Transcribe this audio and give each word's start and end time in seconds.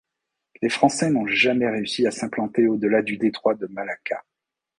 Les 0.63 0.69
Français 0.69 1.11
n'ont 1.11 1.27
jamais 1.27 1.69
réussi 1.69 2.07
à 2.07 2.11
s'implanter 2.11 2.65
au-delà 2.65 3.03
du 3.03 3.17
détroit 3.17 3.53
de 3.53 3.67
Malacca. 3.67 4.25